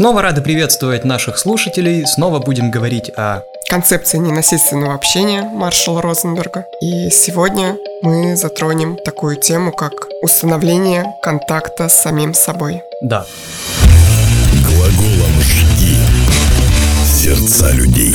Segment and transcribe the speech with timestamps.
[0.00, 2.06] Снова рады приветствовать наших слушателей.
[2.06, 6.64] Снова будем говорить о концепции ненасильственного общения Маршала Розенберга.
[6.80, 9.92] И сегодня мы затронем такую тему, как
[10.22, 12.80] установление контакта с самим собой.
[13.02, 13.26] Да.
[14.66, 15.98] Глаголом «жги»
[17.04, 18.14] сердца людей.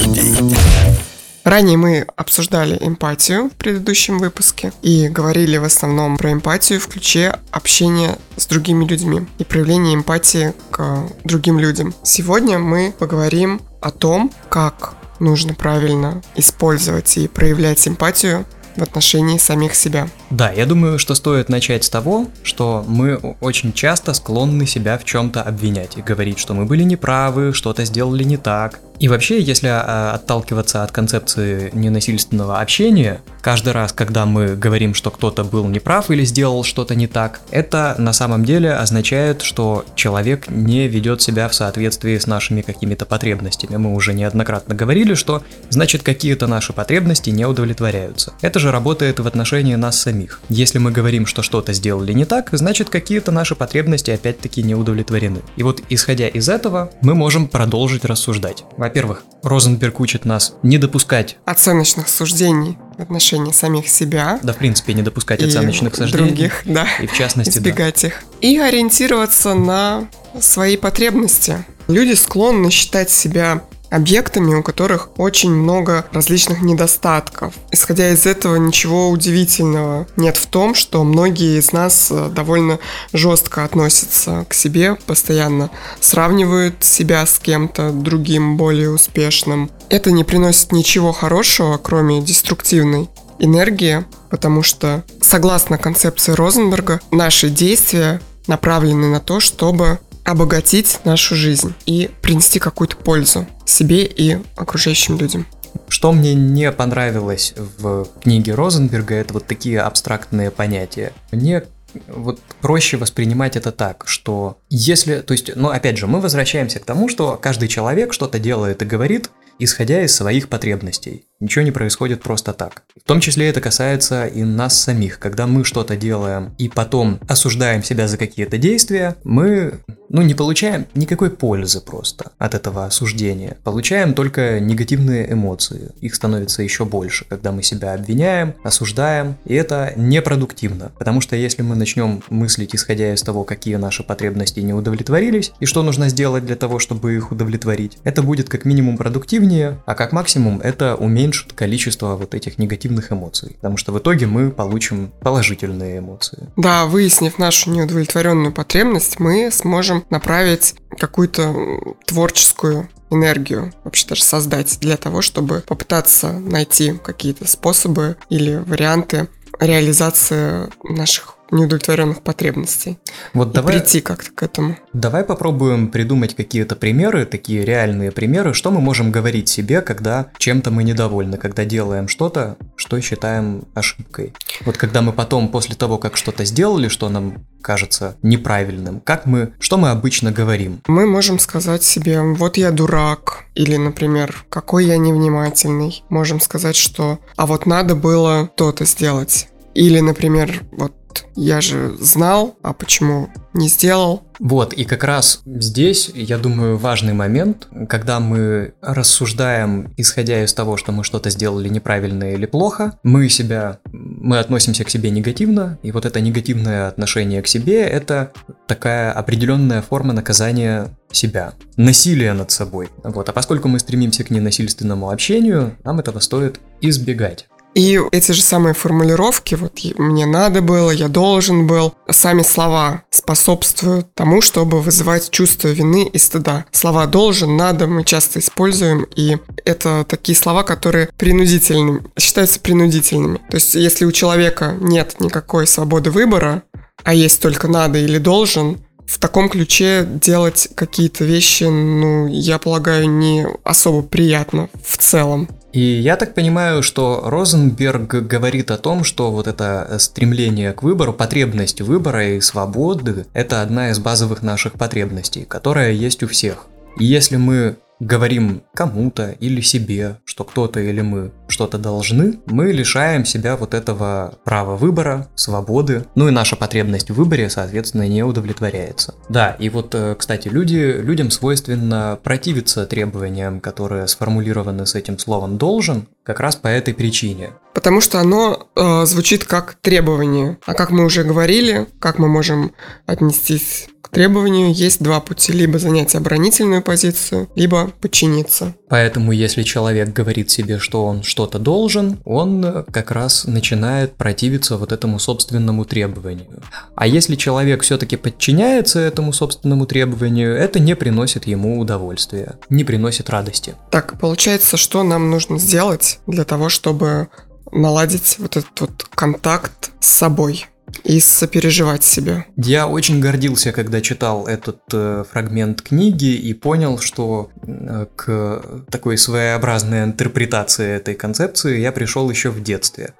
[1.45, 7.37] Ранее мы обсуждали эмпатию в предыдущем выпуске и говорили в основном про эмпатию в ключе
[7.51, 11.93] общения с другими людьми и проявление эмпатии к другим людям.
[12.01, 19.75] Сегодня мы поговорим о том, как нужно правильно использовать и проявлять эмпатию в отношении самих
[19.75, 20.09] себя.
[20.35, 25.05] Да, я думаю, что стоит начать с того, что мы очень часто склонны себя в
[25.05, 29.67] чем-то обвинять и говорить, что мы были неправы, что-то сделали не так, и вообще, если
[29.67, 36.09] а, отталкиваться от концепции ненасильственного общения, каждый раз, когда мы говорим, что кто-то был неправ
[36.11, 41.49] или сделал что-то не так, это на самом деле означает, что человек не ведет себя
[41.49, 43.75] в соответствии с нашими какими-то потребностями.
[43.75, 48.33] Мы уже неоднократно говорили, что значит какие-то наши потребности не удовлетворяются.
[48.41, 50.24] Это же работает в отношении нас самих.
[50.49, 55.41] Если мы говорим, что что-то сделали не так, значит какие-то наши потребности опять-таки не удовлетворены.
[55.55, 58.63] И вот исходя из этого, мы можем продолжить рассуждать.
[58.77, 64.39] Во-первых, Розенберг учит нас не допускать оценочных суждений в отношении самих себя.
[64.43, 66.27] Да, в принципе, не допускать оценочных суждений.
[66.27, 66.87] других, да.
[67.01, 68.07] И в частности, избегать да.
[68.07, 68.23] их.
[68.41, 70.07] И ориентироваться на
[70.39, 71.65] свои потребности.
[71.87, 73.61] Люди склонны считать себя
[73.95, 77.53] объектами, у которых очень много различных недостатков.
[77.71, 82.79] Исходя из этого, ничего удивительного нет в том, что многие из нас э, довольно
[83.13, 89.71] жестко относятся к себе, постоянно сравнивают себя с кем-то другим, более успешным.
[89.89, 98.21] Это не приносит ничего хорошего, кроме деструктивной энергии, потому что, согласно концепции Розенберга, наши действия
[98.47, 105.45] направлены на то, чтобы обогатить нашу жизнь и принести какую-то пользу себе и окружающим людям.
[105.87, 111.13] Что мне не понравилось в книге Розенберга, это вот такие абстрактные понятия.
[111.31, 111.63] Мне
[112.07, 116.85] вот проще воспринимать это так, что если, то есть, ну опять же, мы возвращаемся к
[116.85, 119.29] тому, что каждый человек что-то делает и говорит,
[119.59, 121.25] исходя из своих потребностей.
[121.41, 122.83] Ничего не происходит просто так.
[122.95, 125.19] В том числе это касается и нас самих.
[125.19, 129.73] Когда мы что-то делаем и потом осуждаем себя за какие-то действия, мы
[130.07, 133.57] ну, не получаем никакой пользы просто от этого осуждения.
[133.63, 135.91] Получаем только негативные эмоции.
[135.99, 140.93] Их становится еще больше, когда мы себя обвиняем, осуждаем, и это непродуктивно.
[140.97, 145.65] Потому что если мы начнем мыслить, исходя из того, какие наши потребности не удовлетворились, и
[145.65, 150.13] что нужно сделать для того, чтобы их удовлетворить, это будет как минимум продуктивнее, а как
[150.13, 153.53] максимум это уменьшит уменьшит количество вот этих негативных эмоций.
[153.55, 156.49] Потому что в итоге мы получим положительные эмоции.
[156.55, 164.97] Да, выяснив нашу неудовлетворенную потребность, мы сможем направить какую-то творческую энергию вообще даже создать для
[164.97, 169.27] того, чтобы попытаться найти какие-то способы или варианты
[169.59, 172.97] реализации наших неудовлетворенных потребностей.
[173.33, 174.77] Вот и давай, прийти как-то к этому.
[174.93, 180.71] Давай попробуем придумать какие-то примеры, такие реальные примеры, что мы можем говорить себе, когда чем-то
[180.71, 184.33] мы недовольны, когда делаем что-то, что считаем ошибкой.
[184.65, 189.53] Вот когда мы потом, после того, как что-то сделали, что нам кажется неправильным, как мы,
[189.59, 190.81] что мы обычно говорим?
[190.87, 196.03] Мы можем сказать себе, вот я дурак, или, например, какой я невнимательный.
[196.09, 199.47] Можем сказать, что, а вот надо было то-то сделать.
[199.73, 200.93] Или, например, вот
[201.35, 204.23] я же знал, а почему не сделал?
[204.39, 210.75] Вот, и как раз здесь, я думаю, важный момент, когда мы рассуждаем, исходя из того,
[210.77, 215.91] что мы что-то сделали неправильно или плохо, мы себя, мы относимся к себе негативно, и
[215.91, 218.33] вот это негативное отношение к себе– это
[218.67, 222.89] такая определенная форма наказания себя, насилие над собой.
[223.03, 227.47] Вот, а поскольку мы стремимся к ненасильственному общению, нам этого стоит избегать.
[227.75, 234.13] И эти же самые формулировки, вот мне надо было, я должен был, сами слова способствуют
[234.15, 236.65] тому, чтобы вызывать чувство вины и стыда.
[236.71, 243.41] Слова должен, надо мы часто используем, и это такие слова, которые принудительными, считаются принудительными.
[243.49, 246.63] То есть если у человека нет никакой свободы выбора,
[247.03, 253.09] а есть только надо или должен, в таком ключе делать какие-то вещи, ну, я полагаю,
[253.09, 255.49] не особо приятно в целом.
[255.75, 261.11] И я так понимаю, что Розенберг говорит о том, что вот это стремление к выбору,
[261.11, 266.67] потребность выбора и свободы– это одна из базовых наших потребностей, которая есть у всех.
[266.97, 273.25] И если мы говорим кому-то или себе, что кто-то или мы что-то должны, мы лишаем
[273.25, 279.15] себя вот этого права выбора, свободы, ну и наша потребность в выборе, соответственно, не удовлетворяется.
[279.29, 285.57] Да, и вот, э, кстати, люди, людям свойственно противиться требованиям, которые сформулированы с этим словом
[285.57, 287.51] «должен», как раз по этой причине.
[287.73, 290.57] Потому что оно э, звучит как требование.
[290.65, 292.71] А как мы уже говорили, как мы можем
[293.05, 295.51] отнестись к требованию, есть два пути.
[295.51, 298.75] Либо занять оборонительную позицию, либо подчиниться.
[298.87, 304.91] Поэтому, если человек говорит себе, что он что-то должен, он как раз начинает противиться вот
[304.91, 306.61] этому собственному требованию.
[306.95, 313.29] А если человек все-таки подчиняется этому собственному требованию, это не приносит ему удовольствия, не приносит
[313.29, 313.73] радости.
[313.89, 317.29] Так, получается, что нам нужно сделать для того, чтобы
[317.71, 320.67] наладить вот этот вот контакт с собой?
[321.03, 322.45] И сопереживать себе.
[322.55, 329.17] Я очень гордился, когда читал этот э, фрагмент книги и понял, что э, к такой
[329.17, 333.13] своеобразной интерпретации этой концепции я пришел еще в детстве.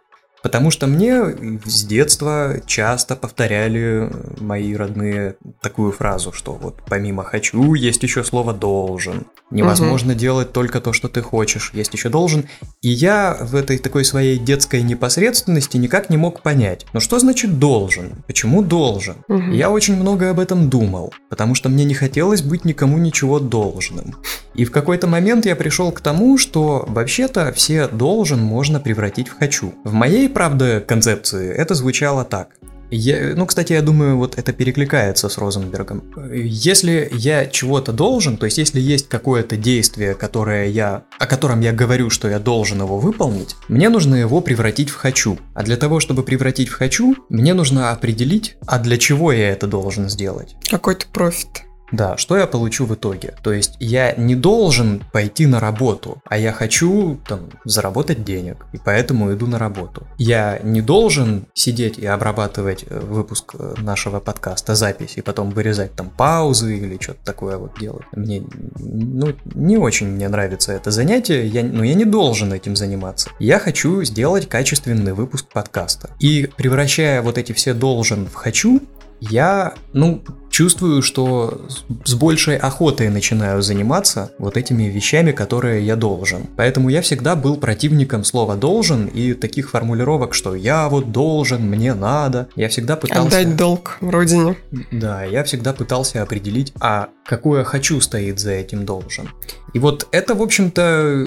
[0.45, 1.36] Потому что мне
[1.66, 8.54] с детства часто повторяли мои родные такую фразу, что вот помимо «хочу» есть еще слово
[8.54, 9.25] «должен».
[9.56, 10.19] Невозможно угу.
[10.19, 12.46] делать только то, что ты хочешь, есть еще «должен».
[12.81, 17.57] И я в этой такой своей детской непосредственности никак не мог понять, ну что значит
[17.57, 18.24] «должен»?
[18.28, 19.16] Почему «должен»?
[19.30, 19.52] Угу.
[19.52, 24.16] Я очень много об этом думал, потому что мне не хотелось быть никому ничего должным.
[24.56, 29.38] И в какой-то момент я пришел к тому, что вообще-то все «должен» можно превратить в
[29.38, 29.74] «хочу».
[29.86, 32.50] В моей правда, концепции это звучало так.
[32.92, 36.04] Я, ну, кстати, я думаю, вот это перекликается с Розенбергом.
[36.34, 41.74] Если я чего-то должен, то есть если есть какое-то действие, которое я, о котором я
[41.74, 45.38] говорю, что я должен его выполнить, мне нужно его превратить в хочу.
[45.54, 49.68] А для того, чтобы превратить в хочу, мне нужно определить, а для чего я это
[49.68, 50.56] должен сделать.
[50.70, 51.64] Какой-то профит.
[51.96, 53.36] Да, что я получу в итоге?
[53.42, 58.78] То есть я не должен пойти на работу, а я хочу там заработать денег, и
[58.78, 60.06] поэтому иду на работу.
[60.18, 65.94] Я не должен сидеть и обрабатывать э, выпуск э, нашего подкаста, запись, и потом вырезать
[65.94, 68.06] там паузы или что-то такое вот делать.
[68.12, 68.44] Мне,
[68.78, 73.30] ну, не очень мне нравится это занятие, я, но я не должен этим заниматься.
[73.40, 76.10] Я хочу сделать качественный выпуск подкаста.
[76.20, 78.82] И превращая вот эти все должен в хочу,
[79.22, 80.22] я, ну,
[80.56, 81.66] чувствую, что
[82.06, 86.44] с большей охотой начинаю заниматься вот этими вещами, которые я должен.
[86.56, 91.94] Поэтому я всегда был противником слова «должен» и таких формулировок, что «я вот должен», «мне
[91.94, 92.48] надо».
[92.56, 93.38] Я всегда пытался...
[93.38, 94.56] Отдать долг родине.
[94.94, 99.28] Да, я всегда пытался определить, а какое «хочу» стоит за этим «должен».
[99.74, 101.25] И вот это, в общем-то,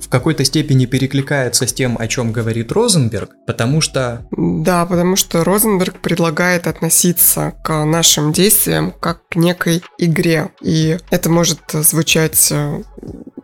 [0.00, 4.26] в какой-то степени перекликается с тем, о чем говорит Розенберг, потому что...
[4.34, 10.50] Да, потому что Розенберг предлагает относиться к нашим действиям как к некой игре.
[10.62, 12.82] И это может звучать э,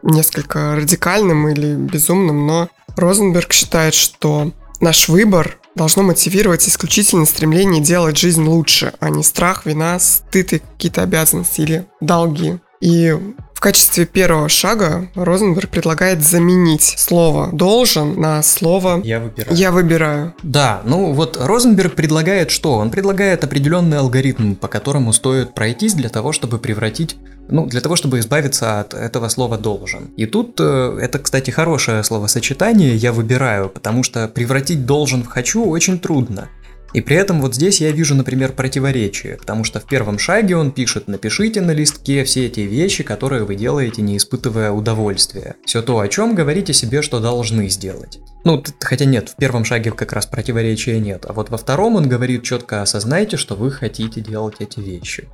[0.02, 8.16] несколько радикальным или безумным, но Розенберг считает, что наш выбор должно мотивировать исключительно стремление делать
[8.16, 12.58] жизнь лучше, а не страх, вина, стыд и какие-то обязанности или долги.
[12.80, 13.18] И
[13.64, 19.56] качестве первого шага Розенберг предлагает заменить слово «должен» на слово «я выбираю».
[19.56, 20.34] Я выбираю.
[20.42, 22.74] Да, ну вот Розенберг предлагает что?
[22.74, 27.16] Он предлагает определенный алгоритм, по которому стоит пройтись для того, чтобы превратить
[27.48, 30.10] ну, для того, чтобы избавиться от этого слова «должен».
[30.16, 35.64] И тут э, это, кстати, хорошее словосочетание «я выбираю», потому что превратить «должен» в «хочу»
[35.64, 36.48] очень трудно.
[36.94, 40.70] И при этом вот здесь я вижу, например, противоречие, потому что в первом шаге он
[40.70, 45.56] пишет «напишите на листке все эти вещи, которые вы делаете, не испытывая удовольствия».
[45.66, 48.20] Все то, о чем говорите себе, что должны сделать.
[48.44, 52.08] Ну, хотя нет, в первом шаге как раз противоречия нет, а вот во втором он
[52.08, 55.28] говорит четко «осознайте, что вы хотите делать эти вещи».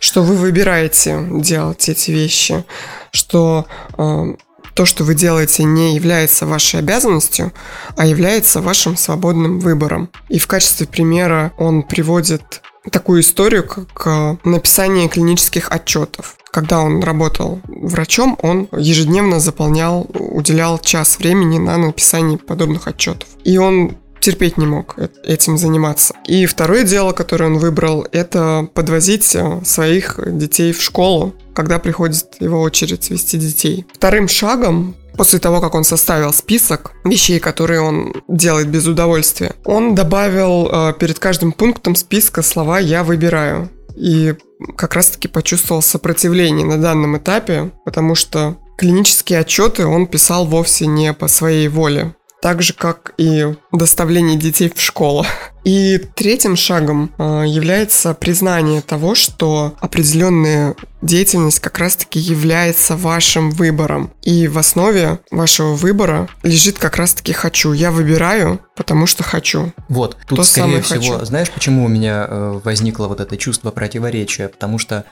[0.00, 2.64] Что вы выбираете делать эти вещи,
[3.10, 3.66] что
[3.98, 4.34] э,
[4.76, 7.52] то, что вы делаете, не является вашей обязанностью,
[7.96, 10.10] а является вашим свободным выбором.
[10.28, 16.36] И в качестве примера он приводит такую историю, как э, написание клинических отчетов.
[16.50, 23.28] Когда он работал врачом, он ежедневно заполнял, уделял час времени на написание подобных отчетов.
[23.44, 26.14] И он терпеть не мог э, этим заниматься.
[26.26, 32.36] И второе дело, которое он выбрал, это подвозить э, своих детей в школу когда приходит
[32.38, 33.86] его очередь вести детей.
[33.94, 39.94] Вторым шагом После того, как он составил список вещей, которые он делает без удовольствия, он
[39.94, 43.70] добавил э, перед каждым пунктом списка слова «я выбираю».
[43.96, 44.34] И
[44.76, 51.14] как раз-таки почувствовал сопротивление на данном этапе, потому что клинические отчеты он писал вовсе не
[51.14, 52.14] по своей воле.
[52.40, 55.24] Так же, как и доставление детей в школу.
[55.64, 64.12] И третьим шагом э, является признание того, что определенная деятельность как раз-таки является вашим выбором.
[64.22, 67.72] И в основе вашего выбора лежит как раз-таки «хочу».
[67.72, 69.72] Я выбираю, потому что хочу.
[69.88, 71.24] Вот, тут, То скорее всего, хочу.
[71.24, 74.48] знаешь, почему у меня э, возникло вот это чувство противоречия?
[74.48, 75.04] Потому что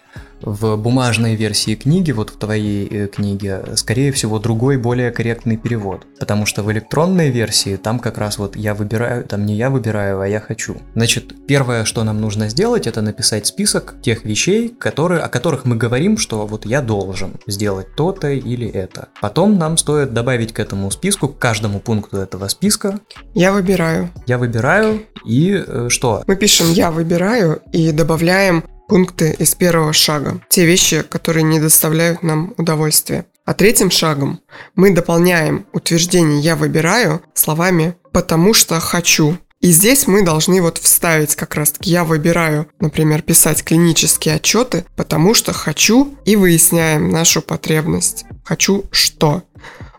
[0.45, 6.07] в бумажной версии книги, вот в твоей э, книге, скорее всего, другой, более корректный перевод.
[6.19, 10.21] Потому что в электронной версии там как раз вот я выбираю, там не я выбираю,
[10.21, 10.77] а я хочу.
[10.95, 15.77] Значит, первое, что нам нужно сделать, это написать список тех вещей, которые, о которых мы
[15.77, 19.09] говорим, что вот я должен сделать то-то или это.
[19.21, 23.01] Потом нам стоит добавить к этому списку, к каждому пункту этого списка.
[23.35, 24.11] Я выбираю.
[24.27, 26.23] Я выбираю и э, что?
[26.27, 32.23] Мы пишем «я выбираю» и добавляем пункты из первого шага, те вещи, которые не доставляют
[32.23, 33.27] нам удовольствия.
[33.45, 34.41] А третьим шагом
[34.75, 39.37] мы дополняем утверждение «я выбираю» словами «потому что хочу».
[39.61, 44.85] И здесь мы должны вот вставить как раз таки «я выбираю», например, писать клинические отчеты,
[44.97, 48.25] потому что хочу и выясняем нашу потребность.
[48.45, 49.43] Хочу что?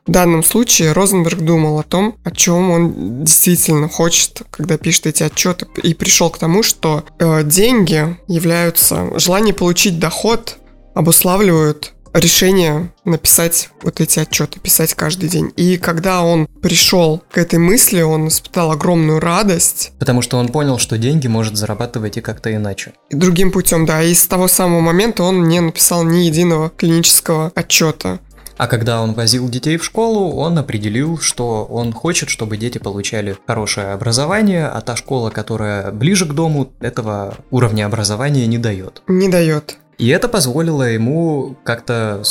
[0.07, 5.23] В данном случае Розенберг думал о том, о чем он действительно хочет, когда пишет эти
[5.23, 10.57] отчеты, и пришел к тому, что э, деньги являются, желание получить доход
[10.93, 15.51] обуславливают решение написать вот эти отчеты, писать каждый день.
[15.57, 19.91] И когда он пришел к этой мысли, он испытал огромную радость.
[19.99, 22.93] Потому что он понял, что деньги может зарабатывать и как-то иначе.
[23.09, 24.01] И другим путем, да.
[24.01, 28.19] И с того самого момента он не написал ни единого клинического отчета.
[28.57, 33.37] А когда он возил детей в школу, он определил, что он хочет, чтобы дети получали
[33.45, 39.01] хорошее образование, а та школа, которая ближе к дому, этого уровня образования не дает.
[39.07, 39.77] Не дает.
[39.97, 42.23] И это позволило ему как-то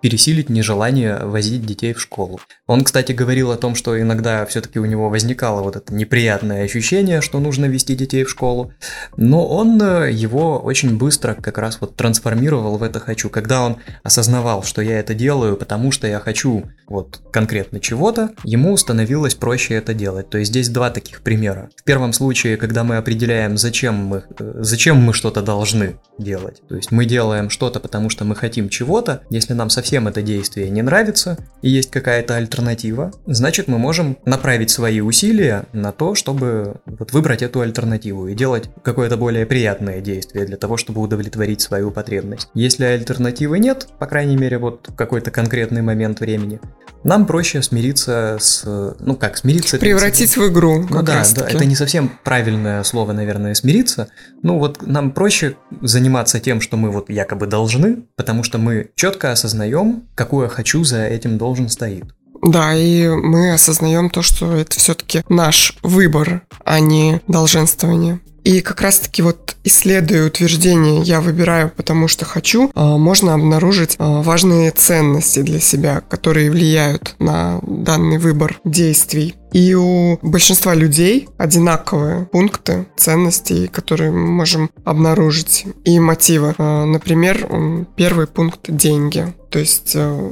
[0.00, 2.40] пересилить нежелание возить детей в школу.
[2.66, 7.20] Он, кстати, говорил о том, что иногда все-таки у него возникало вот это неприятное ощущение,
[7.20, 8.72] что нужно вести детей в школу,
[9.16, 13.30] но он э, его очень быстро как раз вот трансформировал в это «хочу».
[13.30, 18.76] Когда он осознавал, что я это делаю, потому что я хочу вот конкретно чего-то, ему
[18.76, 20.30] становилось проще это делать.
[20.30, 21.70] То есть здесь два таких примера.
[21.76, 26.62] В первом случае, когда мы определяем, зачем мы, э, зачем мы что-то должны делать.
[26.68, 30.20] То есть мы делаем что-то, потому что мы хотим чего-то, если нам совсем совсем это
[30.20, 36.14] действие не нравится и есть какая-то альтернатива, значит мы можем направить свои усилия на то,
[36.14, 41.62] чтобы вот выбрать эту альтернативу и делать какое-то более приятное действие для того, чтобы удовлетворить
[41.62, 42.50] свою потребность.
[42.52, 46.60] Если альтернативы нет, по крайней мере вот в какой-то конкретный момент времени,
[47.04, 48.94] нам проще смириться с...
[48.98, 49.78] Ну как, смириться...
[49.78, 50.84] Превратить в игру.
[50.90, 54.08] Ну да, да, это не совсем правильное слово, наверное, смириться.
[54.42, 59.32] Ну вот нам проще заниматься тем, что мы вот якобы должны, потому что мы четко
[59.32, 62.04] осознаем, осознаем, какое хочу за этим должен стоит.
[62.42, 68.20] Да, и мы осознаем то, что это все-таки наш выбор, а не долженствование.
[68.44, 74.22] И как раз-таки вот исследуя утверждение «я выбираю, потому что хочу», а, можно обнаружить а,
[74.22, 79.34] важные ценности для себя, которые влияют на данный выбор действий.
[79.52, 86.54] И у большинства людей одинаковые пункты ценностей, которые мы можем обнаружить, и мотивы.
[86.58, 87.48] А, например,
[87.96, 89.34] первый пункт– деньги.
[89.50, 90.30] То есть э,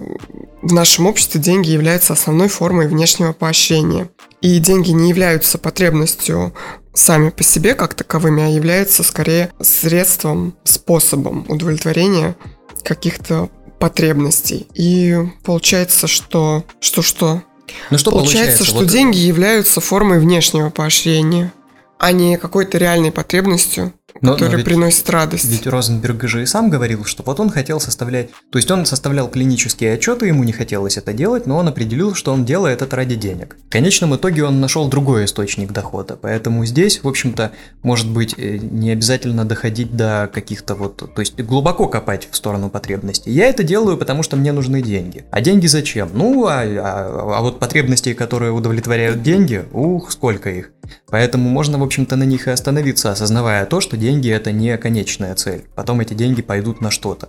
[0.63, 4.09] в нашем обществе деньги являются основной формой внешнего поощрения.
[4.43, 6.53] И деньги не являются потребностью
[6.97, 12.37] сами по себе как таковыми, а являются скорее средством, способом удовлетворения
[12.83, 14.67] каких-то потребностей.
[14.75, 16.65] И получается, что...
[16.81, 17.43] Что-что?
[17.91, 18.37] Ну что получается?
[18.37, 18.89] Получается, что вот...
[18.89, 21.53] деньги являются формой внешнего поощрения,
[21.99, 25.47] а не какой-то реальной потребностью но, который но приносит радость.
[25.47, 28.31] Ведь Розенберг же и сам говорил, что вот он хотел составлять...
[28.51, 32.33] То есть он составлял клинические отчеты, ему не хотелось это делать, но он определил, что
[32.33, 33.57] он делает это ради денег.
[33.69, 38.59] В конечном итоге он нашел другой источник дохода, поэтому здесь, в общем-то, может быть, э,
[38.59, 40.97] не обязательно доходить до каких-то вот...
[40.97, 43.31] То есть глубоко копать в сторону потребностей.
[43.31, 45.25] Я это делаю, потому что мне нужны деньги.
[45.31, 46.11] А деньги зачем?
[46.13, 50.71] Ну, а, а, а вот потребностей, которые удовлетворяют деньги, ух, сколько их.
[51.11, 55.35] Поэтому можно, в общем-то, на них и остановиться, осознавая то, что деньги это не конечная
[55.35, 55.65] цель.
[55.75, 57.29] Потом эти деньги пойдут на что-то.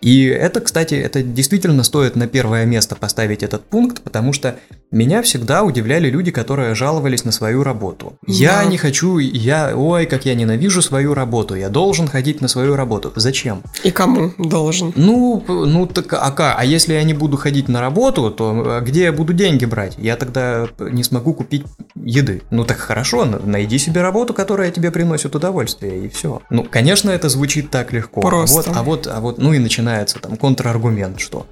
[0.00, 4.56] И это, кстати, это действительно стоит на первое место поставить этот пункт, потому что
[4.90, 8.14] меня всегда удивляли люди, которые жаловались на свою работу.
[8.26, 8.32] Да.
[8.32, 12.76] Я не хочу, я, ой, как я ненавижу свою работу, я должен ходить на свою
[12.76, 13.12] работу.
[13.16, 13.62] Зачем?
[13.84, 14.92] И кому должен?
[14.96, 16.56] Ну, ну так, а как?
[16.58, 19.96] А если я не буду ходить на работу, то где я буду деньги брать?
[19.98, 21.64] Я тогда не смогу купить
[21.94, 22.42] еды.
[22.50, 26.40] Ну так хорошо, найди себе работу, которая тебе приносит удовольствие, и все.
[26.50, 28.20] Ну, конечно, это звучит так легко.
[28.20, 28.58] Просто.
[28.58, 31.46] А вот, а вот, а вот, ну и начинается там контраргумент, что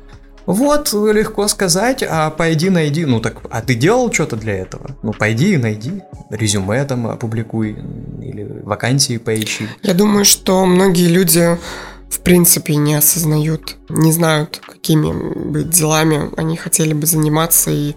[0.46, 3.04] Вот, легко сказать, а пойди найди.
[3.04, 4.96] Ну так, а ты делал что-то для этого?
[5.02, 6.02] Ну пойди и найди.
[6.30, 7.76] Резюме там опубликуй
[8.22, 9.68] или вакансии поищи.
[9.82, 11.58] Я думаю, что многие люди
[12.08, 15.12] в принципе не осознают, не знают, какими
[15.50, 17.94] бы делами они хотели бы заниматься и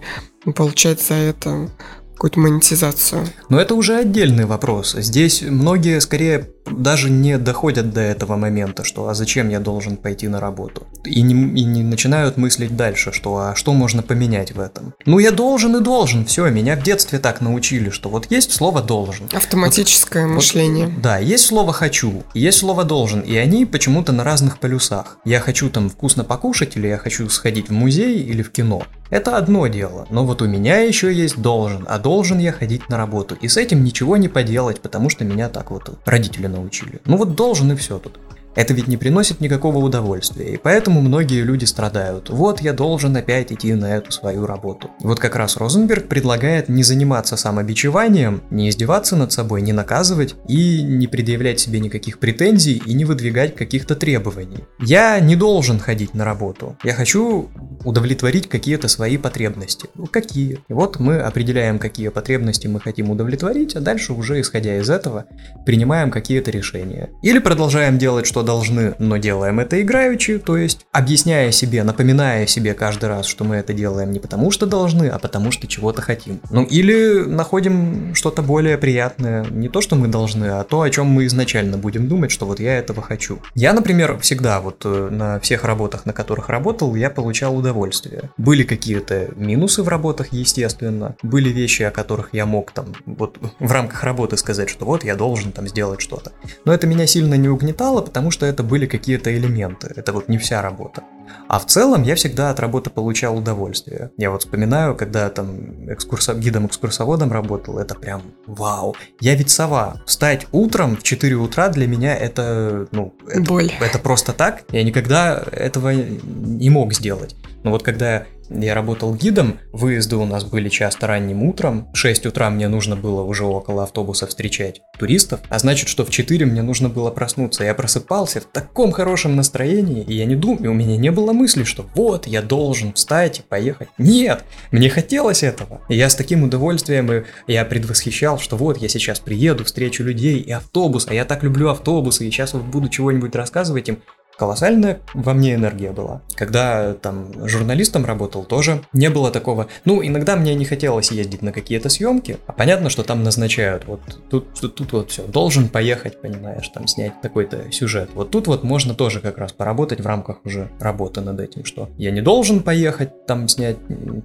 [0.54, 1.68] получать за это
[2.14, 3.26] какую-то монетизацию.
[3.48, 4.94] Но это уже отдельный вопрос.
[4.98, 10.28] Здесь многие скорее даже не доходят до этого момента, что а зачем я должен пойти
[10.28, 10.86] на работу?
[11.04, 14.94] И не, и не начинают мыслить дальше, что а что можно поменять в этом?
[15.06, 18.82] Ну я должен и должен, все, меня в детстве так научили, что вот есть слово
[18.82, 19.28] должен.
[19.32, 20.86] Автоматическое вот, мышление.
[20.86, 25.18] Вот, да, есть слово хочу, есть слово должен, и они почему-то на разных полюсах.
[25.24, 28.82] Я хочу там вкусно покушать, или я хочу сходить в музей или в кино.
[29.10, 32.96] Это одно дело, но вот у меня еще есть должен, а должен я ходить на
[32.96, 33.36] работу.
[33.40, 36.59] И с этим ничего не поделать, потому что меня так вот родители научили.
[37.06, 38.18] Ну вот должен и все тут.
[38.56, 42.30] Это ведь не приносит никакого удовольствия, и поэтому многие люди страдают.
[42.30, 44.90] Вот я должен опять идти на эту свою работу.
[45.00, 50.82] Вот как раз Розенберг предлагает не заниматься самобичеванием, не издеваться над собой, не наказывать и
[50.82, 54.64] не предъявлять себе никаких претензий и не выдвигать каких-то требований.
[54.80, 56.76] Я не должен ходить на работу.
[56.82, 57.48] Я хочу
[57.84, 59.88] удовлетворить какие-то свои потребности.
[59.94, 60.58] Ну, какие?
[60.68, 65.26] И вот мы определяем, какие потребности мы хотим удовлетворить, а дальше уже исходя из этого
[65.64, 67.10] принимаем какие-то решения.
[67.22, 72.46] Или продолжаем делать что что должны, но делаем это играючи, то есть объясняя себе, напоминая
[72.46, 76.00] себе каждый раз, что мы это делаем не потому что должны, а потому что чего-то
[76.00, 76.40] хотим.
[76.50, 81.06] Ну или находим что-то более приятное, не то что мы должны, а то, о чем
[81.06, 83.40] мы изначально будем думать, что вот я этого хочу.
[83.54, 88.30] Я, например, всегда вот э, на всех работах, на которых работал, я получал удовольствие.
[88.38, 93.70] Были какие-то минусы в работах, естественно, были вещи, о которых я мог там вот в
[93.70, 96.32] рамках работы сказать, что вот я должен там сделать что-то.
[96.64, 100.38] Но это меня сильно не угнетало, потому что это были какие-то элементы, это вот не
[100.38, 101.02] вся работа.
[101.48, 104.10] А в целом я всегда от работы получал удовольствие.
[104.16, 106.34] Я вот вспоминаю, когда там экскурсо...
[106.34, 108.96] гидом-экскурсоводом работал, это прям вау.
[109.20, 110.02] Я ведь сова.
[110.06, 113.72] Встать утром в 4 утра для меня это, ну, это, Боль.
[113.80, 114.62] это просто так.
[114.70, 117.34] Я никогда этого не мог сделать.
[117.62, 122.26] Но вот когда я работал гидом, выезды у нас были часто ранним утром, в 6
[122.26, 126.62] утра мне нужно было уже около автобуса встречать туристов, а значит, что в 4 мне
[126.62, 127.64] нужно было проснуться.
[127.64, 131.62] Я просыпался в таком хорошем настроении, и я не думаю, у меня не было мысли,
[131.62, 133.88] что вот, я должен встать и поехать.
[133.98, 135.80] Нет, мне хотелось этого.
[135.88, 140.38] И я с таким удовольствием, и я предвосхищал, что вот, я сейчас приеду, встречу людей
[140.38, 144.02] и автобус, а я так люблю автобусы, и сейчас вот буду чего-нибудь рассказывать им,
[144.40, 146.22] колоссальная во мне энергия была.
[146.34, 149.66] Когда там журналистом работал, тоже не было такого.
[149.84, 153.84] Ну, иногда мне не хотелось ездить на какие-то съемки, а понятно, что там назначают.
[153.84, 154.00] Вот
[154.30, 158.08] тут, тут, тут вот все, должен поехать, понимаешь, там снять такой-то сюжет.
[158.14, 161.90] Вот тут вот можно тоже как раз поработать в рамках уже работы над этим, что
[161.98, 163.76] я не должен поехать там снять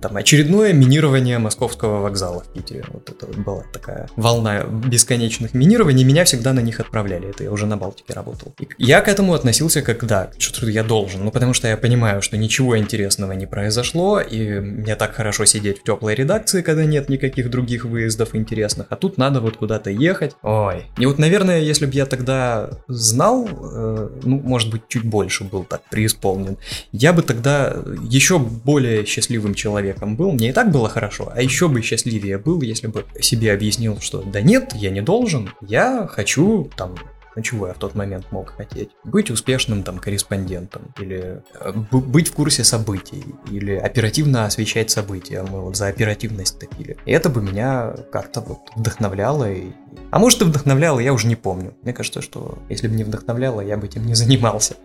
[0.01, 2.85] там очередное минирование московского вокзала в Питере.
[2.93, 7.31] Вот это вот была такая волна бесконечных минирований, меня всегда на них отправляли.
[7.31, 8.53] Это я уже на Балтике работал.
[8.57, 11.23] И я к этому относился как да, что-то я должен.
[11.23, 15.79] Ну, потому что я понимаю, что ничего интересного не произошло, и мне так хорошо сидеть
[15.79, 20.35] в теплой редакции, когда нет никаких других выездов интересных, а тут надо вот куда-то ехать.
[20.41, 20.85] Ой.
[20.97, 25.63] И вот, наверное, если бы я тогда знал, э, ну, может быть, чуть больше был
[25.63, 26.57] так преисполнен,
[26.91, 27.75] я бы тогда
[28.09, 30.31] еще более счастливым человеком был.
[30.31, 34.21] Мне и так было хорошо, а еще бы счастливее был, если бы себе объяснил, что
[34.21, 36.95] да нет, я не должен, я хочу там
[37.35, 38.89] ну чего я в тот момент мог хотеть?
[39.03, 45.43] Быть успешным там корреспондентом, или э, быть в курсе событий, или оперативно освещать события.
[45.43, 46.97] Мы вот за оперативность топили.
[47.05, 49.51] И это бы меня как-то вот вдохновляло.
[49.51, 49.71] И...
[50.11, 51.73] А может и вдохновляло, я уже не помню.
[51.83, 54.75] Мне кажется, что если бы не вдохновляло, я бы этим не занимался.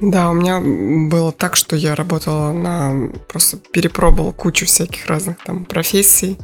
[0.00, 0.60] Да, у меня
[1.08, 3.10] было так, что я работала на...
[3.28, 6.38] Просто перепробовала кучу всяких разных там профессий,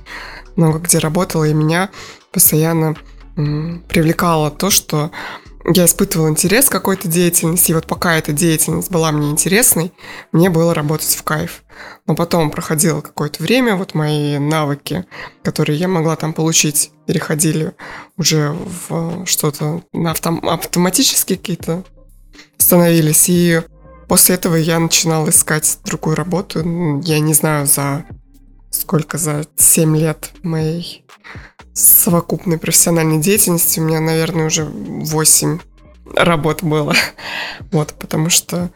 [0.56, 1.90] много где работала, и меня
[2.32, 2.96] постоянно
[3.34, 5.10] привлекало то, что
[5.66, 9.92] я испытывала интерес к какой-то деятельности, и вот пока эта деятельность была мне интересной,
[10.30, 11.62] мне было работать в кайф.
[12.06, 15.06] Но потом проходило какое-то время, вот мои навыки,
[15.42, 17.72] которые я могла там получить, переходили
[18.18, 18.54] уже
[18.88, 21.82] в что-то на автом- автоматически какие-то
[22.58, 23.30] становились.
[23.30, 23.62] И
[24.06, 26.60] после этого я начинала искать другую работу.
[27.04, 28.04] Я не знаю, за
[28.70, 31.06] сколько, за 7 лет моей
[31.74, 35.58] совокупной профессиональной деятельности у меня, наверное, уже 8
[36.14, 36.94] работ было.
[37.70, 38.70] Вот, потому что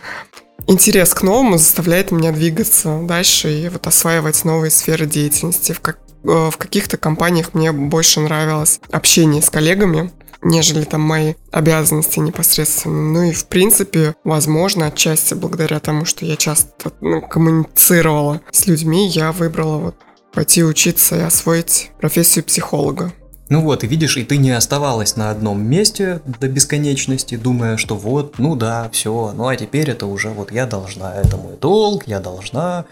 [0.67, 5.73] интерес к новому заставляет меня двигаться дальше и вот осваивать новые сферы деятельности.
[5.73, 11.35] В, как, э, в каких-то компаниях мне больше нравилось общение с коллегами, нежели там мои
[11.53, 13.13] обязанности непосредственно.
[13.13, 19.09] Ну и в принципе, возможно, отчасти благодаря тому, что я часто ну, коммуницировала с людьми,
[19.09, 19.97] я выбрала вот
[20.33, 23.12] пойти учиться и освоить профессию психолога.
[23.49, 27.97] Ну вот, и видишь, и ты не оставалась на одном месте до бесконечности, думая, что
[27.97, 32.07] вот, ну да, все, ну а теперь это уже вот я должна, это мой долг,
[32.07, 32.85] я должна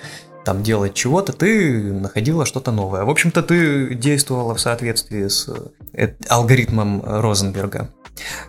[0.47, 3.05] там делать чего-то, ты находила что-то новое.
[3.05, 5.51] В общем-то, ты действовала в соответствии с
[5.93, 7.91] э, алгоритмом Розенберга.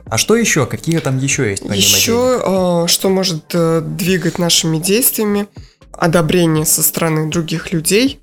[0.06, 0.66] А что еще?
[0.66, 1.64] Какие там еще есть?
[1.66, 5.48] Еще, э, что может э, двигать нашими действиями?
[5.92, 8.22] Одобрение со стороны других людей,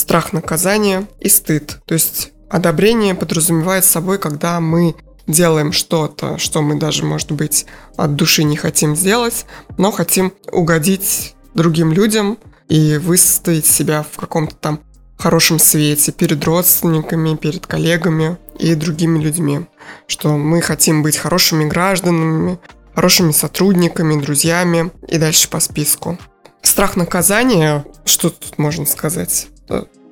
[0.00, 1.78] страх наказания и стыд.
[1.84, 4.94] То есть одобрение подразумевает собой, когда мы
[5.26, 9.44] делаем что-то, что мы даже, может быть, от души не хотим сделать,
[9.76, 14.80] но хотим угодить другим людям и выставить себя в каком-то там
[15.18, 19.66] хорошем свете перед родственниками, перед коллегами и другими людьми.
[20.06, 22.58] Что мы хотим быть хорошими гражданами,
[22.94, 26.18] хорошими сотрудниками, друзьями и дальше по списку.
[26.62, 29.48] Страх наказания, что тут можно сказать?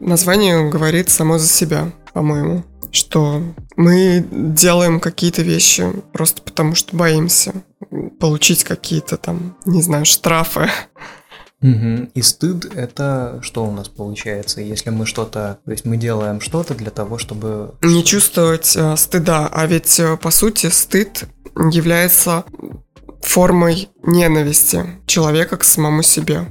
[0.00, 2.64] Название говорит само за себя, по-моему.
[2.90, 3.42] Что
[3.76, 7.52] мы делаем какие-то вещи просто потому, что боимся
[8.18, 10.68] получить какие-то там, не знаю, штрафы.
[11.60, 12.10] Угу.
[12.14, 16.74] И стыд это что у нас получается, если мы что-то, то есть мы делаем что-то
[16.74, 21.24] для того, чтобы не чувствовать э, стыда, а ведь э, по сути стыд
[21.72, 22.44] является
[23.22, 26.46] формой ненависти человека к самому себе.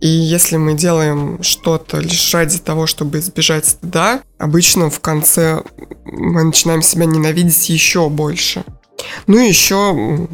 [0.00, 5.62] И если мы делаем что-то лишь ради того, чтобы избежать стыда, обычно в конце
[6.04, 8.64] мы начинаем себя ненавидеть еще больше.
[9.26, 10.28] Ну и еще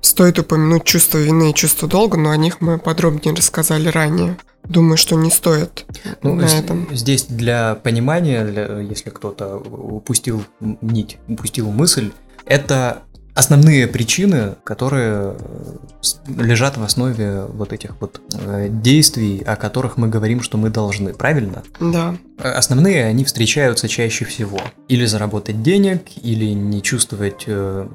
[0.00, 4.38] стоит упомянуть чувство вины и чувство долга, но о них мы подробнее рассказали ранее.
[4.64, 5.84] Думаю, что не стоит
[6.22, 6.88] ну, на этом.
[6.90, 12.10] Здесь для понимания, для, если кто-то упустил нить, упустил мысль,
[12.46, 13.02] это
[13.36, 20.08] основные причины, которые э, лежат в основе вот этих вот э, действий, о которых мы
[20.08, 21.62] говорим, что мы должны, правильно?
[21.78, 22.16] Да.
[22.38, 24.58] Э, основные, они встречаются чаще всего.
[24.88, 27.46] Или заработать денег, или не чувствовать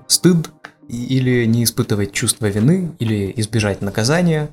[0.08, 0.52] стыд,
[0.92, 4.50] или не испытывать чувство вины, или избежать наказания.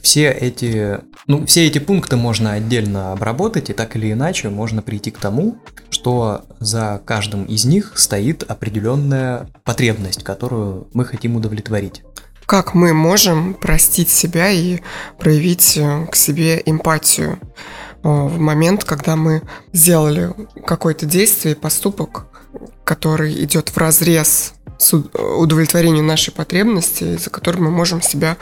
[0.00, 5.10] Все эти, ну, все эти пункты можно отдельно обработать, и так или иначе можно прийти
[5.10, 5.58] к тому,
[5.90, 12.02] что за каждым из них стоит определенная потребность, которую мы хотим удовлетворить.
[12.46, 14.80] Как мы можем простить себя и
[15.18, 17.38] проявить э, к себе эмпатию
[18.02, 20.32] в момент, когда мы сделали
[20.66, 22.26] какое-то действие, поступок,
[22.84, 28.36] который идет в разрез с удовлетворением нашей потребности, за который мы можем себя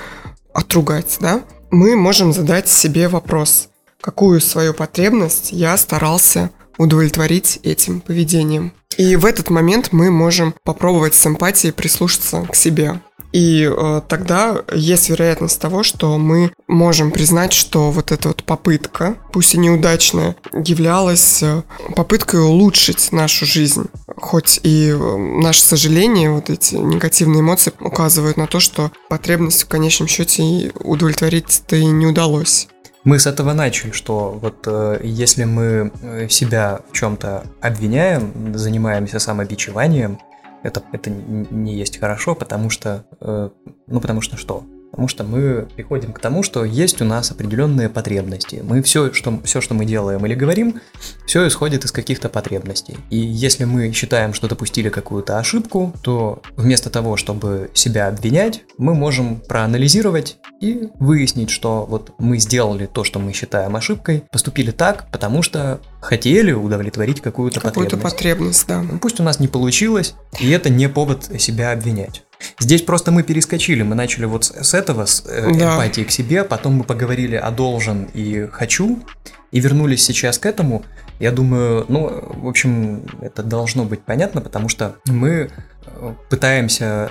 [0.54, 1.42] отругать, да?
[1.70, 3.68] Мы можем задать себе вопрос,
[4.00, 8.72] какую свою потребность я старался удовлетворить этим поведением.
[8.96, 13.00] И в этот момент мы можем попробовать с эмпатией прислушаться к себе.
[13.32, 19.16] И э, тогда есть вероятность того, что мы можем признать, что вот эта вот попытка,
[19.32, 21.62] пусть и неудачная, являлась э,
[21.94, 23.86] попыткой улучшить нашу жизнь.
[24.16, 29.68] Хоть и э, наше сожаление, вот эти негативные эмоции указывают на то, что потребность в
[29.68, 32.68] конечном счете удовлетворить-то и не удалось.
[33.04, 39.18] Мы с этого начали, что вот э, если мы э, себя в чем-то обвиняем, занимаемся
[39.18, 40.18] самобичеванием,
[40.62, 43.50] это, это не есть хорошо, потому что, э,
[43.86, 44.64] ну потому что что?
[44.90, 48.62] Потому что мы приходим к тому, что есть у нас определенные потребности.
[48.62, 50.80] Мы все, что, все, что мы делаем или говорим,
[51.26, 52.96] все исходит из каких-то потребностей.
[53.10, 58.94] И если мы считаем, что допустили какую-то ошибку, то вместо того, чтобы себя обвинять, мы
[58.94, 65.10] можем проанализировать и выяснить, что вот мы сделали то, что мы считаем ошибкой, поступили так,
[65.12, 68.66] потому что хотели удовлетворить какую-то, какую-то потребность.
[68.66, 68.82] да.
[68.82, 72.24] Ну, пусть у нас не получилось, и это не повод себя обвинять.
[72.58, 75.74] Здесь просто мы перескочили, мы начали вот с этого, с э, да.
[75.74, 79.02] эмпатии к себе, потом мы поговорили о должен и хочу,
[79.50, 80.84] и вернулись сейчас к этому.
[81.20, 85.50] Я думаю, ну, в общем, это должно быть понятно, потому что мы
[85.86, 87.10] э, пытаемся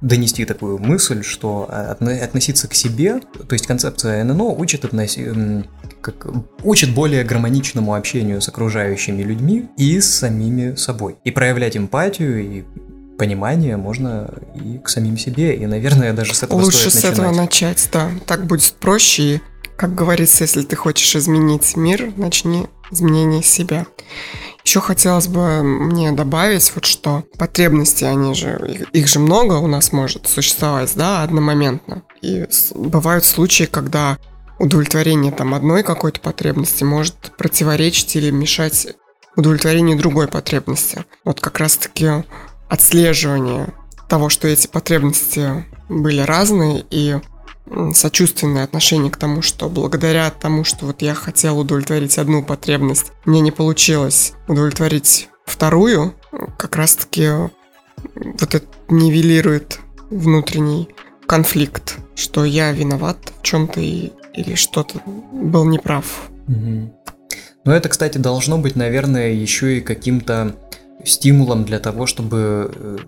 [0.00, 5.26] донести такую мысль, что относиться к себе, то есть концепция ННО учит, относи,
[6.00, 6.26] как,
[6.62, 11.16] учит более гармоничному общению с окружающими людьми и с самими собой.
[11.24, 12.64] И проявлять эмпатию, и
[13.18, 17.30] понимание можно и к самим себе, и, наверное, даже с этого Лучше стоит с этого
[17.30, 18.10] начать, да.
[18.26, 19.40] Так будет проще, и,
[19.76, 23.86] как говорится, если ты хочешь изменить мир, начни изменение себя.
[24.64, 29.66] Еще хотелось бы мне добавить, вот что потребности, они же, их, их же много у
[29.66, 32.02] нас может существовать, да, одномоментно.
[32.22, 34.18] И бывают случаи, когда
[34.58, 38.86] удовлетворение там одной какой-то потребности может противоречить или мешать
[39.36, 41.04] удовлетворению другой потребности.
[41.24, 42.24] Вот как раз-таки
[42.74, 43.72] отслеживание
[44.08, 47.16] того, что эти потребности были разные и
[47.94, 53.40] сочувственное отношение к тому, что благодаря тому, что вот я хотел удовлетворить одну потребность, мне
[53.40, 56.14] не получилось удовлетворить вторую,
[56.58, 57.28] как раз-таки
[58.14, 59.78] вот это нивелирует
[60.10, 60.88] внутренний
[61.26, 65.00] конфликт, что я виноват в чем-то или что-то
[65.32, 66.28] был неправ.
[66.48, 66.92] Угу.
[67.66, 70.56] Ну это, кстати, должно быть, наверное, еще и каким-то
[71.04, 72.98] стимулом для того, чтобы э,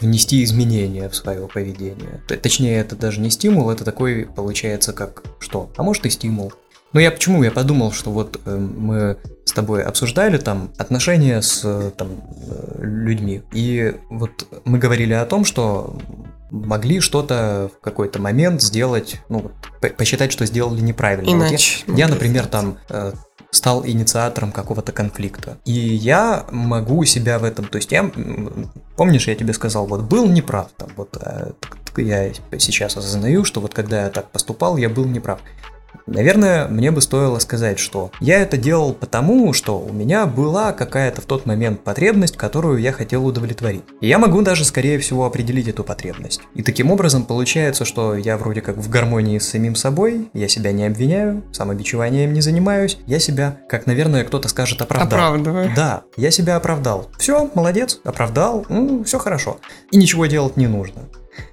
[0.00, 2.22] внести изменения в свое поведение.
[2.28, 5.70] Точнее, это даже не стимул, это такой получается как что?
[5.76, 6.52] А может и стимул.
[6.92, 7.42] Но я почему?
[7.42, 12.08] Я подумал, что вот э, мы с тобой обсуждали там отношения с э, там,
[12.78, 13.42] людьми.
[13.52, 15.98] И вот мы говорили о том, что
[16.50, 19.50] могли что-то в какой-то момент сделать, ну,
[19.96, 21.30] посчитать, что сделали неправильно.
[21.30, 21.84] Иначе.
[21.86, 22.78] Вот я, я, например, там
[23.56, 25.56] стал инициатором какого-то конфликта.
[25.64, 28.10] И я могу себя в этом, то есть я,
[28.96, 31.52] помнишь, я тебе сказал, вот был неправ, там, вот э,
[31.96, 35.40] я сейчас осознаю, что вот когда я так поступал, я был неправ.
[36.06, 41.20] Наверное, мне бы стоило сказать, что я это делал потому, что у меня была какая-то
[41.20, 43.82] в тот момент потребность, которую я хотел удовлетворить.
[44.00, 46.42] И я могу даже, скорее всего, определить эту потребность.
[46.54, 50.70] И таким образом получается, что я вроде как в гармонии с самим собой, я себя
[50.70, 55.18] не обвиняю, самобичеванием не занимаюсь, я себя, как, наверное, кто-то скажет, оправдал.
[55.18, 55.72] Оправдываю.
[55.74, 57.10] Да, я себя оправдал.
[57.18, 59.58] Все, молодец, оправдал, ну, все хорошо.
[59.90, 61.02] И ничего делать не нужно.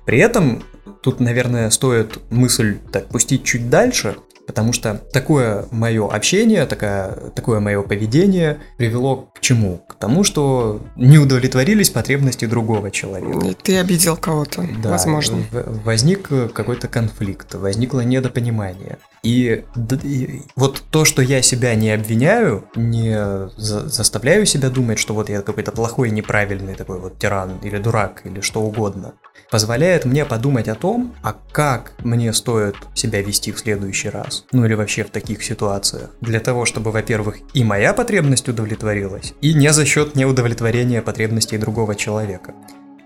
[0.06, 0.63] При этом
[1.02, 7.60] Тут, наверное, стоит мысль так пустить чуть дальше Потому что такое мое общение, такое, такое
[7.60, 9.82] мое поведение привело к чему?
[9.88, 13.45] К тому, что не удовлетворились потребности другого человека.
[13.45, 15.38] И ты обидел кого-то, да, возможно.
[15.86, 18.97] Возник какой-то конфликт, возникло недопонимание.
[19.23, 19.63] И,
[20.03, 23.15] и вот то, что я себя не обвиняю, не
[23.56, 28.23] за, заставляю себя думать, что вот я какой-то плохой, неправильный такой вот тиран или дурак
[28.25, 29.13] или что угодно,
[29.54, 34.66] позволяет мне подумать о том, а как мне стоит себя вести в следующий раз, ну
[34.66, 39.72] или вообще в таких ситуациях, для того, чтобы, во-первых, и моя потребность удовлетворилась, и не
[39.72, 42.56] за счет неудовлетворения потребностей другого человека.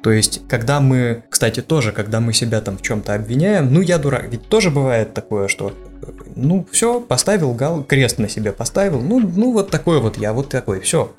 [0.01, 3.97] То есть, когда мы, кстати, тоже, когда мы себя там в чем-то обвиняем, ну я
[3.97, 5.73] дурак, ведь тоже бывает такое, что
[6.37, 10.47] ну все, поставил гал, крест на себя поставил, ну, ну вот такой вот я, вот
[10.47, 11.13] такой, все.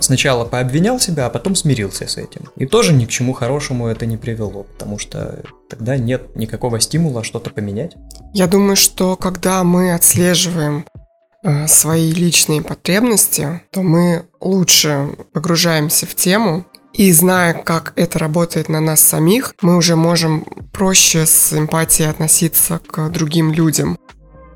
[0.00, 2.48] Сначала пообвинял себя, а потом смирился с этим.
[2.56, 7.24] И тоже ни к чему хорошему это не привело, потому что тогда нет никакого стимула
[7.24, 7.96] что-то поменять.
[8.32, 10.86] Я думаю, что когда мы отслеживаем
[11.42, 18.68] э, свои личные потребности, то мы лучше погружаемся в тему, и зная, как это работает
[18.68, 23.98] на нас самих, мы уже можем проще с эмпатией относиться к другим людям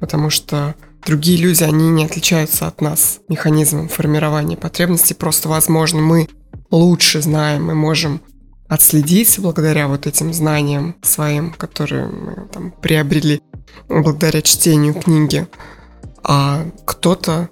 [0.00, 0.74] потому что
[1.08, 5.14] другие люди, они не отличаются от нас механизмом формирования потребностей.
[5.14, 6.28] Просто, возможно, мы
[6.70, 8.20] лучше знаем, мы можем
[8.68, 13.40] отследить благодаря вот этим знаниям своим, которые мы там приобрели
[13.88, 15.48] благодаря чтению книги.
[16.22, 17.48] А кто-то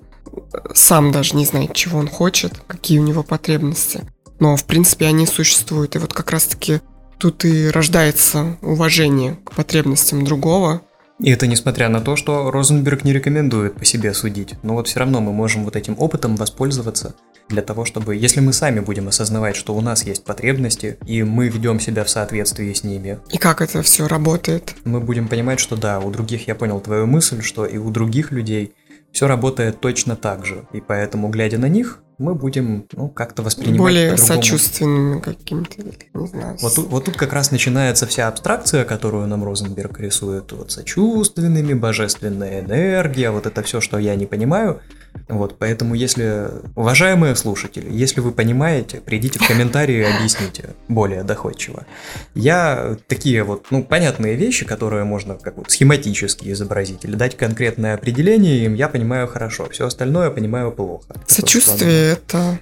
[0.75, 4.03] сам даже не знает, чего он хочет, какие у него потребности.
[4.39, 5.97] Но, в принципе, они существуют.
[5.97, 6.83] И вот как раз-таки
[7.17, 10.83] тут и рождается уважение к потребностям другого,
[11.19, 14.55] и это несмотря на то, что Розенберг не рекомендует по себе судить.
[14.63, 17.15] Но вот все равно мы можем вот этим опытом воспользоваться
[17.49, 21.49] для того, чтобы, если мы сами будем осознавать, что у нас есть потребности, и мы
[21.49, 23.19] ведем себя в соответствии с ними.
[23.31, 24.75] И как это все работает?
[24.85, 28.33] Мы будем понимать, что да, у других, я понял твою мысль, что и у других
[28.33, 28.75] людей
[29.17, 30.67] все работает точно так же.
[30.75, 36.59] И поэтому, глядя на них, мы будем ну, как-то воспринимать Более сочувственными какими-то, не знаю.
[36.61, 40.53] Вот тут, вот тут как раз начинается вся абстракция, которую нам Розенберг рисует.
[40.53, 44.83] Вот сочувственными, божественная энергия, вот это все, что я не понимаю.
[45.29, 51.87] Вот, поэтому если, уважаемые слушатели, если вы понимаете, придите в комментарии и объясните более доходчиво.
[52.35, 57.95] Я такие вот, ну, понятные вещи, которые можно как вот схематически изобразить или дать конкретное
[57.95, 61.15] определение им, я понимаю хорошо, все остальное понимаю плохо.
[61.27, 62.59] Сочувствие это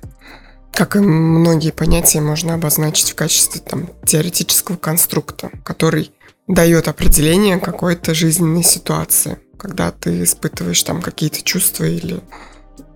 [0.74, 6.10] как и многие понятия можно обозначить в качестве там, теоретического конструкта, который
[6.48, 12.20] дает определение какой-то жизненной ситуации когда ты испытываешь там какие-то чувства или...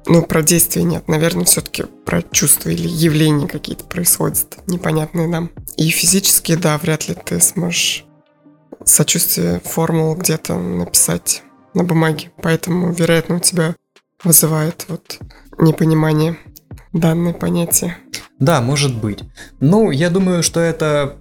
[0.07, 1.07] Ну, про действия нет.
[1.07, 5.51] Наверное, все-таки про чувства или явления какие-то происходят непонятные нам.
[5.77, 8.07] И физически, да, вряд ли ты сможешь
[8.85, 11.42] сочувствие формулу где-то написать
[11.75, 12.33] на бумаге.
[12.42, 13.77] Поэтому, вероятно, у тебя
[14.25, 15.18] вызывает вот
[15.59, 16.38] непонимание
[16.92, 17.96] данное понятие.
[18.38, 19.24] Да, может быть.
[19.59, 21.16] Ну, я думаю, что это,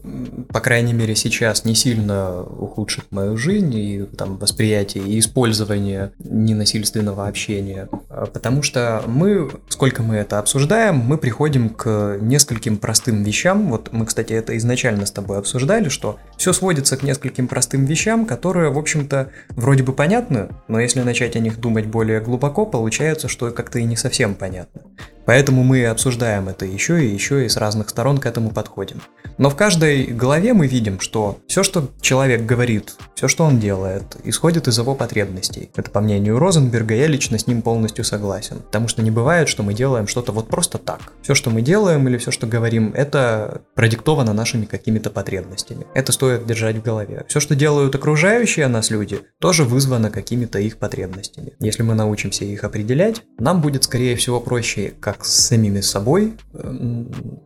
[0.50, 7.28] по крайней мере, сейчас не сильно ухудшит мою жизнь и там восприятие и использование ненасильственного
[7.28, 7.90] общения.
[8.10, 13.70] Э, потому что мы, сколько мы это обсуждаем, мы приходим к нескольким простым вещам.
[13.70, 18.28] Вот мы, кстати, это изначально с тобой обсуждали, что все сводится к нескольким простым вещам,
[18.28, 23.28] которые, в общем-то, вроде бы понятны, но если начать о них думать более глубоко, получается,
[23.28, 24.82] что как-то и не совсем понятно.
[25.28, 29.02] Поэтому мы обсуждаем это еще и еще и с разных сторон к этому подходим.
[29.38, 34.16] Но в каждой главе мы видим, что все, что человек говорит, все, что он делает,
[34.24, 35.70] исходит из его потребностей.
[35.76, 38.60] Это по мнению Розенберга, я лично с ним полностью согласен.
[38.60, 41.12] Потому что не бывает, что мы делаем что-то вот просто так.
[41.22, 45.86] Все, что мы делаем или все, что говорим, это продиктовано нашими какими-то потребностями.
[45.94, 47.26] Это стоит держать в голове.
[47.28, 51.54] Все, что делают окружающие нас люди, тоже вызвано какими-то их потребностями.
[51.60, 56.34] Если мы научимся их определять, нам будет, скорее всего, проще как как с самими собой,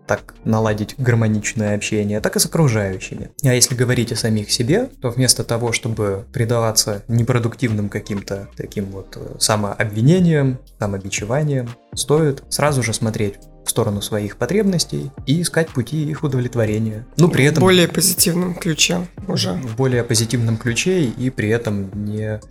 [0.08, 3.32] так наладить гармоничное общение, так и с окружающими.
[3.44, 9.16] А если говорить о самих себе, то вместо того, чтобы предаваться непродуктивным каким-то таким вот
[9.16, 16.24] э, самообвинениям, самобичеваниям, стоит сразу же смотреть в сторону своих потребностей и искать пути их
[16.24, 17.06] удовлетворения.
[17.18, 17.62] Ну, при этом...
[17.62, 19.54] В более позитивном ключе уже.
[19.54, 22.42] В более позитивном ключе и при этом не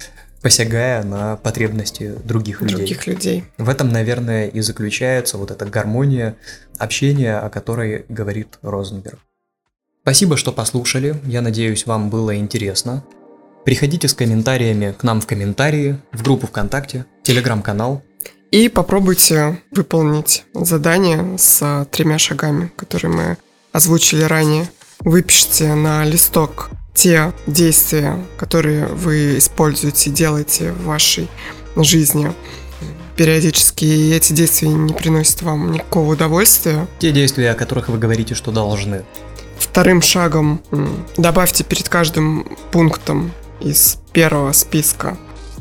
[0.43, 2.77] посягая на потребности других людей.
[2.77, 3.45] Других людей.
[3.59, 6.37] В этом, наверное, и заключается вот эта гармония
[6.79, 9.19] общения, о которой говорит Розенберг.
[10.03, 11.17] Спасибо, что послушали.
[11.25, 13.05] Я надеюсь, вам было интересно.
[13.65, 18.03] Приходите с комментариями к нам в комментарии, в группу ВКонтакте, телеграм-канал.
[18.51, 23.37] И попробуйте выполнить задание с тремя шагами, которые мы
[23.73, 24.69] озвучили ранее.
[25.01, 31.29] Выпишите на листок те действия, которые вы используете, делаете в вашей
[31.77, 32.33] жизни
[33.17, 36.87] периодически, и эти действия не приносят вам никакого удовольствия.
[36.99, 39.05] Те действия, о которых вы говорите, что должны.
[39.59, 40.63] Вторым шагом
[41.17, 45.19] добавьте перед каждым пунктом из первого списка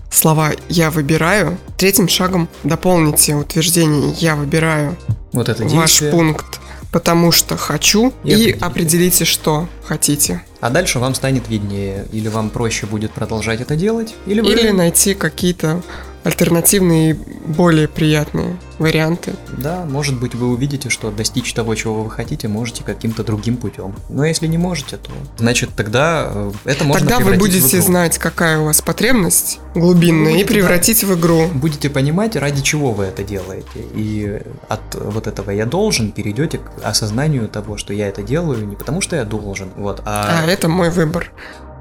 [0.09, 1.57] слова «я выбираю».
[1.77, 4.97] Третьим шагом дополните утверждение «я выбираю»
[5.31, 6.59] вот это ваш пункт
[6.91, 8.65] потому что хочу, и, и определите.
[8.65, 10.43] определите, что хотите.
[10.59, 14.51] А дальше вам станет виднее, или вам проще будет продолжать это делать, или вы...
[14.51, 15.81] Или найти какие-то
[16.23, 19.33] альтернативные, более приятные варианты.
[19.57, 23.93] Да, может быть, вы увидите, что достичь того, чего вы хотите, можете каким-то другим путем.
[24.09, 28.59] Но если не можете, то значит тогда э, это можно Тогда вы будете знать, какая
[28.59, 31.47] у вас потребность глубинная, будете, и превратить да, в игру.
[31.53, 33.67] Будете понимать, ради чего вы это делаете.
[33.93, 38.75] И от вот этого я должен перейдете к осознанию того, что я это делаю не
[38.75, 40.43] потому, что я должен, вот, а...
[40.43, 41.31] А это мой выбор.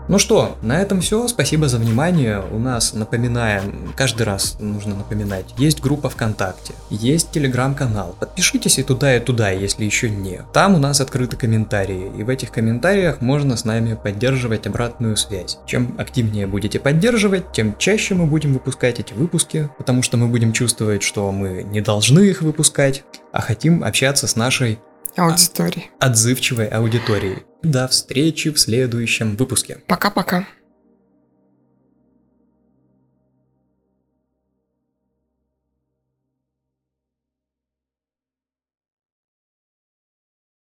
[0.09, 1.29] Ну что, на этом все.
[1.29, 2.43] Спасибо за внимание.
[2.51, 8.17] У нас, напоминаем, каждый раз нужно напоминать, есть группа ВКонтакте, есть телеграм-канал.
[8.19, 10.41] Подпишитесь и туда, и туда, если еще не.
[10.55, 15.59] Там у нас открыты комментарии, и в этих комментариях можно с нами поддерживать обратную связь.
[15.67, 20.55] Чем активнее будете поддерживать, тем чаще мы будем выпускать эти выпуски, потому что мы будем
[20.55, 24.79] чувствовать, что мы не должны их выпускать, а хотим общаться с нашей
[25.17, 25.91] аудиторией.
[26.01, 27.45] Отзывчивой аудиторией.
[27.63, 29.79] До встречи в следующем выпуске.
[29.87, 30.47] Пока-пока.